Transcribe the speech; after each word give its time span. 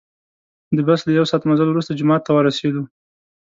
د 0.75 0.77
بس 0.87 0.99
له 1.07 1.11
یو 1.17 1.25
ساعت 1.31 1.43
مزل 1.49 1.67
وروسته 1.69 1.97
جومات 1.99 2.21
ته 2.25 2.31
ورسیدو. 2.33 2.83